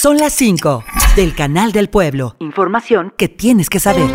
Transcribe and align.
Son 0.00 0.16
las 0.16 0.32
5 0.34 0.84
del 1.16 1.34
Canal 1.34 1.72
del 1.72 1.88
Pueblo. 1.88 2.36
Información 2.38 3.12
que 3.16 3.28
tienes 3.28 3.68
que 3.68 3.80
saber. 3.80 4.08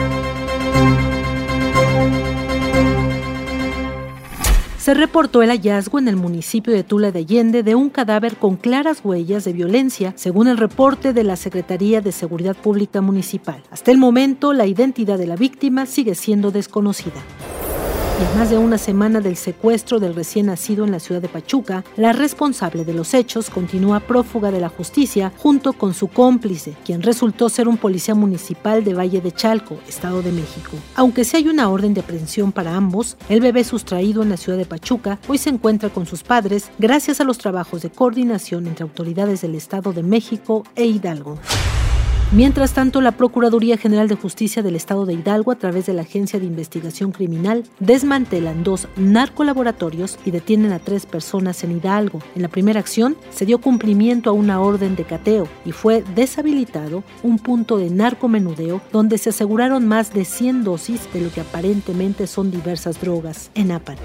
Se 4.77 4.93
reportó 4.93 5.41
el 5.41 5.49
hallazgo 5.49 5.99
en 5.99 6.07
el 6.07 6.15
municipio 6.15 6.73
de 6.73 6.85
Tula 6.85 7.11
de 7.11 7.19
Allende 7.19 7.63
de 7.63 7.75
un 7.75 7.89
cadáver 7.89 8.37
con 8.37 8.55
claras 8.55 9.01
huellas 9.03 9.43
de 9.43 9.51
violencia, 9.51 10.13
según 10.15 10.47
el 10.47 10.55
reporte 10.55 11.11
de 11.11 11.25
la 11.25 11.35
Secretaría 11.35 11.99
de 11.99 12.13
Seguridad 12.13 12.55
Pública 12.55 13.01
Municipal. 13.01 13.61
Hasta 13.69 13.91
el 13.91 13.97
momento, 13.97 14.53
la 14.53 14.65
identidad 14.65 15.17
de 15.17 15.27
la 15.27 15.35
víctima 15.35 15.85
sigue 15.85 16.15
siendo 16.15 16.51
desconocida. 16.51 17.21
En 18.19 18.37
más 18.37 18.51
de 18.51 18.59
una 18.59 18.77
semana 18.77 19.21
del 19.21 19.35
secuestro 19.35 19.99
del 19.99 20.13
recién 20.13 20.45
nacido 20.45 20.85
en 20.85 20.91
la 20.91 20.99
ciudad 20.99 21.19
de 21.19 21.29
Pachuca, 21.29 21.83
la 21.97 22.13
responsable 22.13 22.85
de 22.85 22.93
los 22.93 23.15
hechos 23.15 23.49
continúa 23.49 24.01
prófuga 24.01 24.51
de 24.51 24.59
la 24.59 24.69
justicia 24.69 25.33
junto 25.37 25.73
con 25.73 25.95
su 25.95 26.07
cómplice, 26.07 26.75
quien 26.85 27.01
resultó 27.01 27.49
ser 27.49 27.67
un 27.67 27.77
policía 27.77 28.13
municipal 28.13 28.83
de 28.83 28.93
Valle 28.93 29.19
de 29.19 29.31
Chalco, 29.31 29.79
Estado 29.87 30.21
de 30.21 30.31
México. 30.31 30.77
Aunque 30.95 31.25
sí 31.25 31.37
hay 31.37 31.47
una 31.47 31.69
orden 31.69 31.95
de 31.95 32.01
aprehensión 32.01 32.51
para 32.51 32.75
ambos, 32.75 33.17
el 33.29 33.41
bebé 33.41 33.63
sustraído 33.63 34.21
en 34.21 34.29
la 34.29 34.37
ciudad 34.37 34.59
de 34.59 34.65
Pachuca 34.65 35.17
hoy 35.27 35.39
se 35.39 35.49
encuentra 35.49 35.89
con 35.89 36.05
sus 36.05 36.21
padres 36.21 36.69
gracias 36.77 37.19
a 37.19 37.23
los 37.23 37.39
trabajos 37.39 37.81
de 37.81 37.89
coordinación 37.89 38.67
entre 38.67 38.83
autoridades 38.83 39.41
del 39.41 39.55
Estado 39.55 39.91
de 39.91 40.03
México 40.03 40.63
e 40.75 40.85
Hidalgo. 40.85 41.39
Mientras 42.35 42.73
tanto, 42.73 42.99
la 42.99 43.11
Procuraduría 43.11 43.77
General 43.77 44.07
de 44.07 44.15
Justicia 44.15 44.63
del 44.63 44.75
Estado 44.75 45.05
de 45.05 45.13
Hidalgo, 45.13 45.51
a 45.51 45.55
través 45.55 45.85
de 45.85 45.93
la 45.93 46.01
Agencia 46.01 46.39
de 46.39 46.47
Investigación 46.47 47.11
Criminal, 47.11 47.63
desmantelan 47.79 48.63
dos 48.63 48.87
narcolaboratorios 48.95 50.17
y 50.25 50.31
detienen 50.31 50.71
a 50.71 50.79
tres 50.79 51.05
personas 51.05 51.63
en 51.63 51.77
Hidalgo. 51.77 52.21
En 52.35 52.41
la 52.41 52.47
primera 52.47 52.79
acción, 52.79 53.15
se 53.29 53.45
dio 53.45 53.61
cumplimiento 53.61 54.31
a 54.31 54.33
una 54.33 54.59
orden 54.61 54.95
de 54.95 55.03
cateo 55.03 55.47
y 55.63 55.73
fue 55.73 56.03
deshabilitado 56.15 57.03
un 57.21 57.37
punto 57.37 57.77
de 57.77 57.91
narcomenudeo 57.91 58.81
donde 58.91 59.19
se 59.19 59.29
aseguraron 59.29 59.87
más 59.87 60.11
de 60.11 60.25
100 60.25 60.63
dosis 60.63 61.01
de 61.13 61.21
lo 61.21 61.31
que 61.31 61.41
aparentemente 61.41 62.25
son 62.25 62.49
diversas 62.49 62.99
drogas 62.99 63.51
en 63.53 63.71
APAN. 63.71 63.97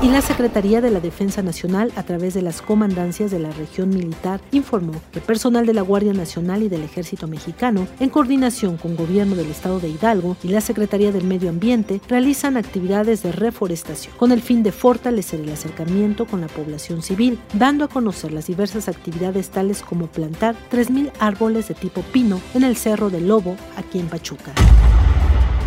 Y 0.00 0.10
la 0.10 0.22
Secretaría 0.22 0.80
de 0.80 0.90
la 0.90 1.00
Defensa 1.00 1.42
Nacional, 1.42 1.92
a 1.96 2.04
través 2.04 2.34
de 2.34 2.42
las 2.42 2.62
comandancias 2.62 3.32
de 3.32 3.40
la 3.40 3.50
región 3.50 3.90
militar, 3.90 4.40
informó 4.52 4.94
que 5.10 5.20
personal 5.20 5.66
de 5.66 5.74
la 5.74 5.82
Guardia 5.82 6.12
Nacional 6.12 6.62
y 6.62 6.68
del 6.68 6.82
Ejército 6.82 7.28
Mexicano, 7.32 7.88
en 7.98 8.10
coordinación 8.10 8.76
con 8.76 8.94
Gobierno 8.94 9.34
del 9.34 9.50
Estado 9.50 9.80
de 9.80 9.88
Hidalgo 9.88 10.36
y 10.44 10.48
la 10.48 10.60
Secretaría 10.60 11.10
del 11.10 11.24
Medio 11.24 11.50
Ambiente, 11.50 12.00
realizan 12.08 12.56
actividades 12.56 13.24
de 13.24 13.32
reforestación 13.32 14.14
con 14.16 14.30
el 14.30 14.40
fin 14.40 14.62
de 14.62 14.70
fortalecer 14.70 15.40
el 15.40 15.50
acercamiento 15.50 16.26
con 16.26 16.40
la 16.40 16.48
población 16.48 17.02
civil, 17.02 17.40
dando 17.54 17.84
a 17.84 17.88
conocer 17.88 18.32
las 18.32 18.46
diversas 18.46 18.88
actividades 18.88 19.50
tales 19.50 19.82
como 19.82 20.06
plantar 20.06 20.54
3.000 20.70 21.10
árboles 21.18 21.66
de 21.66 21.74
tipo 21.74 22.02
pino 22.12 22.40
en 22.54 22.62
el 22.62 22.76
Cerro 22.76 23.10
del 23.10 23.26
Lobo, 23.26 23.56
aquí 23.76 23.98
en 23.98 24.06
Pachuca. 24.06 24.52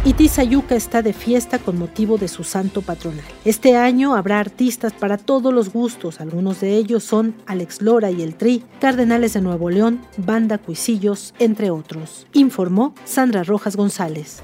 Y 0.05 0.13
Tizayuca 0.13 0.75
está 0.75 1.01
de 1.01 1.13
fiesta 1.13 1.57
con 1.57 1.79
motivo 1.79 2.19
de 2.19 2.27
su 2.27 2.43
santo 2.43 2.83
patronal. 2.83 3.25
Este 3.43 3.75
año 3.75 4.15
habrá 4.15 4.39
artistas 4.39 4.93
para 4.93 5.17
todos 5.17 5.51
los 5.51 5.73
gustos, 5.73 6.21
algunos 6.21 6.61
de 6.61 6.75
ellos 6.75 7.03
son 7.03 7.33
Alex 7.47 7.81
Lora 7.81 8.11
y 8.11 8.21
el 8.21 8.35
Tri, 8.35 8.63
Cardenales 8.79 9.33
de 9.33 9.41
Nuevo 9.41 9.71
León, 9.71 10.01
Banda 10.17 10.59
Cuisillos, 10.59 11.33
entre 11.39 11.71
otros. 11.71 12.27
Informó 12.33 12.93
Sandra 13.03 13.43
Rojas 13.43 13.75
González. 13.75 14.43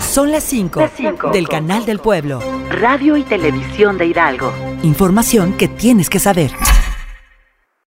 Son 0.00 0.30
las 0.30 0.42
5 0.44 0.90
del 1.34 1.46
Canal 1.46 1.84
del 1.84 1.98
Pueblo. 1.98 2.40
Radio 2.70 3.18
y 3.18 3.22
Televisión 3.24 3.98
de 3.98 4.06
Hidalgo. 4.06 4.50
Información 4.82 5.52
que 5.58 5.68
tienes 5.68 6.08
que 6.08 6.18
saber. 6.18 6.50